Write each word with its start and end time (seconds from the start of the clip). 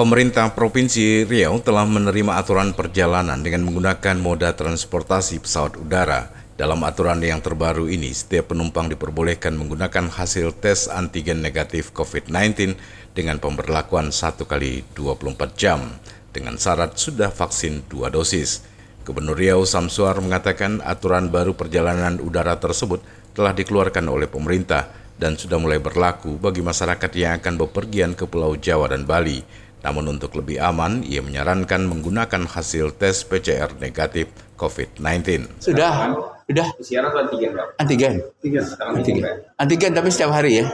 Pemerintah 0.00 0.56
Provinsi 0.56 1.28
Riau 1.28 1.60
telah 1.60 1.84
menerima 1.84 2.40
aturan 2.40 2.72
perjalanan 2.72 3.36
dengan 3.44 3.68
menggunakan 3.68 4.16
moda 4.16 4.56
transportasi 4.56 5.44
pesawat 5.44 5.76
udara. 5.76 6.32
Dalam 6.56 6.80
aturan 6.88 7.20
yang 7.20 7.44
terbaru 7.44 7.84
ini, 7.84 8.08
setiap 8.08 8.56
penumpang 8.56 8.88
diperbolehkan 8.88 9.52
menggunakan 9.60 10.08
hasil 10.08 10.56
tes 10.56 10.88
antigen 10.88 11.44
negatif 11.44 11.92
COVID-19 11.92 12.80
dengan 13.12 13.44
pemberlakuan 13.44 14.08
1 14.08 14.40
kali 14.48 14.88
24 14.96 15.36
jam 15.52 15.84
dengan 16.32 16.56
syarat 16.56 16.96
sudah 16.96 17.28
vaksin 17.28 17.84
dua 17.92 18.08
dosis. 18.08 18.64
Gubernur 19.04 19.36
Riau 19.36 19.68
Samsuar 19.68 20.16
mengatakan 20.24 20.80
aturan 20.80 21.28
baru 21.28 21.52
perjalanan 21.52 22.24
udara 22.24 22.56
tersebut 22.56 23.04
telah 23.36 23.52
dikeluarkan 23.52 24.08
oleh 24.08 24.32
pemerintah 24.32 24.88
dan 25.20 25.36
sudah 25.36 25.60
mulai 25.60 25.76
berlaku 25.76 26.40
bagi 26.40 26.64
masyarakat 26.64 27.12
yang 27.12 27.36
akan 27.36 27.60
bepergian 27.68 28.16
ke 28.16 28.24
Pulau 28.24 28.56
Jawa 28.56 28.88
dan 28.88 29.04
Bali 29.04 29.68
namun 29.80 30.16
untuk 30.16 30.36
lebih 30.36 30.60
aman, 30.60 31.00
ia 31.04 31.24
menyarankan 31.24 31.88
menggunakan 31.88 32.44
hasil 32.44 32.96
tes 33.00 33.24
PCR 33.24 33.72
negatif 33.80 34.28
COVID-19. 34.60 35.48
Sudah, 35.60 36.12
sudah. 36.50 36.68
PCR 36.74 37.02
atau 37.06 37.18
antigen? 37.22 37.50
Antigen. 37.78 38.14
Antigen. 38.18 38.64
Antigen. 38.82 39.22
Antigen 39.54 39.90
tapi 39.94 40.08
setiap 40.10 40.34
hari 40.34 40.60
ya. 40.60 40.64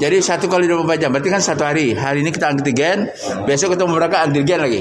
Jadi 0.00 0.16
satu 0.24 0.48
kali 0.48 0.64
24 0.64 1.02
jam, 1.02 1.10
berarti 1.12 1.28
kan 1.28 1.42
satu 1.44 1.62
hari. 1.68 1.92
Hari 1.92 2.24
ini 2.24 2.30
kita 2.32 2.56
antigen, 2.56 3.12
besok 3.44 3.76
kita 3.76 3.84
berangkat 3.84 4.20
antigen 4.32 4.60
lagi. 4.64 4.80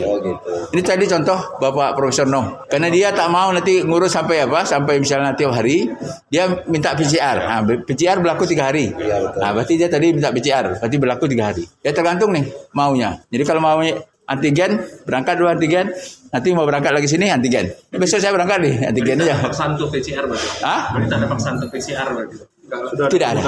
Ini 0.72 0.82
tadi 0.82 1.06
contoh 1.06 1.60
Bapak 1.60 2.00
Profesor 2.00 2.26
Noh. 2.26 2.66
Karena 2.72 2.88
dia 2.88 3.12
tak 3.12 3.28
mau 3.28 3.52
nanti 3.52 3.84
ngurus 3.84 4.16
sampai 4.16 4.48
apa, 4.48 4.64
sampai 4.64 5.04
misalnya 5.04 5.36
tiap 5.36 5.52
hari, 5.52 5.92
dia 6.32 6.48
minta 6.72 6.96
PCR. 6.96 7.38
Nah, 7.44 7.60
PCR 7.84 8.18
berlaku 8.24 8.48
tiga 8.48 8.72
hari. 8.72 8.90
Nah, 9.36 9.52
berarti 9.52 9.76
dia 9.76 9.92
tadi 9.92 10.16
minta 10.16 10.32
PCR, 10.32 10.80
berarti 10.80 10.98
berlaku 10.98 11.26
tiga 11.28 11.52
hari. 11.52 11.64
Ya 11.84 11.92
tergantung 11.92 12.32
nih 12.32 12.48
maunya. 12.72 13.20
Jadi 13.28 13.44
kalau 13.44 13.62
mau 13.62 13.80
antigen, 14.26 14.82
berangkat 15.06 15.36
dua 15.38 15.54
antigen, 15.54 15.94
nanti 16.34 16.48
mau 16.52 16.66
berangkat 16.66 16.92
lagi 16.94 17.08
sini 17.10 17.30
antigen. 17.30 17.72
Besok 17.94 18.20
saya 18.22 18.34
berangkat 18.34 18.60
nih 18.62 18.74
antigen 18.90 19.22
aja. 19.22 19.36
Vaksin 19.50 19.78
untuk 19.78 19.90
PCR 19.94 20.26
berarti? 20.26 20.50
Hah? 20.62 20.82
Berarti 20.94 21.14
ada 21.14 21.28
vaksin 21.30 21.52
untuk 21.62 21.70
PCR 21.74 22.10
berarti? 22.12 22.38
Sudah 22.66 23.08
Tidak 23.14 23.28
ada. 23.30 23.42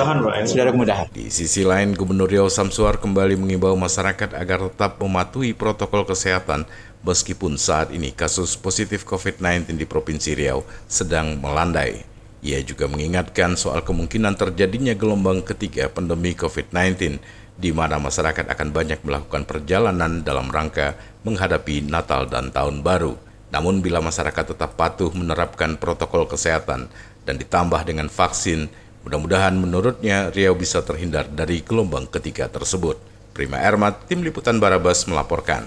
Sudah 0.46 0.64
ada 0.70 0.72
kemudahan. 0.72 1.06
Di 1.10 1.34
sisi 1.34 1.66
lain, 1.66 1.98
Gubernur 1.98 2.30
Riau 2.30 2.54
Samsuar 2.54 3.02
kembali 3.02 3.34
mengimbau 3.34 3.74
masyarakat 3.74 4.38
agar 4.38 4.70
tetap 4.70 5.02
mematuhi 5.02 5.58
protokol 5.58 6.06
kesehatan 6.06 6.70
meskipun 7.02 7.58
saat 7.58 7.90
ini 7.90 8.14
kasus 8.14 8.54
positif 8.54 9.02
COVID-19 9.10 9.74
di 9.74 9.90
Provinsi 9.90 10.38
Riau 10.38 10.62
sedang 10.86 11.42
melandai. 11.42 12.06
Ia 12.46 12.62
juga 12.62 12.86
mengingatkan 12.86 13.58
soal 13.58 13.82
kemungkinan 13.82 14.38
terjadinya 14.38 14.94
gelombang 14.94 15.42
ketiga 15.42 15.90
pandemi 15.90 16.38
COVID-19 16.38 17.18
di 17.58 17.74
mana 17.74 17.98
masyarakat 17.98 18.48
akan 18.48 18.70
banyak 18.70 19.02
melakukan 19.02 19.44
perjalanan 19.50 20.22
dalam 20.22 20.48
rangka 20.48 20.94
menghadapi 21.26 21.84
Natal 21.90 22.30
dan 22.30 22.54
Tahun 22.54 22.86
Baru. 22.86 23.18
Namun 23.50 23.82
bila 23.82 24.00
masyarakat 24.00 24.54
tetap 24.54 24.78
patuh 24.78 25.10
menerapkan 25.12 25.76
protokol 25.76 26.30
kesehatan 26.30 26.88
dan 27.26 27.36
ditambah 27.36 27.82
dengan 27.84 28.08
vaksin, 28.08 28.70
Mudah-mudahan 29.08 29.56
menurutnya 29.56 30.36
Riau 30.36 30.52
bisa 30.52 30.84
terhindar 30.84 31.32
dari 31.32 31.64
gelombang 31.64 32.12
ketiga 32.12 32.52
tersebut. 32.52 33.00
Prima 33.32 33.56
Ermat, 33.56 34.04
Tim 34.12 34.20
Liputan 34.20 34.60
Barabas 34.60 35.08
melaporkan. 35.08 35.64